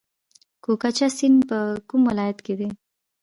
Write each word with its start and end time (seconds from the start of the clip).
کوکچه 0.63 1.07
سیند 1.17 1.39
په 1.49 1.57
کوم 1.89 2.01
ولایت 2.09 2.37
کې 2.45 2.53
دی؟ 2.59 2.69